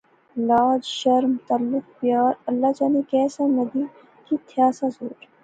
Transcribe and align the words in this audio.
لاج، 0.47 0.83
شرم، 0.99 1.33
تعلق، 1.47 1.85
پیار، 1.99 2.33
اللہ 2.49 2.71
جانے 2.79 3.01
کہہ 3.11 3.27
سا 3.35 3.43
مگی 3.55 3.83
کی 4.25 4.35
تھیا 4.47 4.71
سا 4.77 4.87
ضرور 4.99 5.21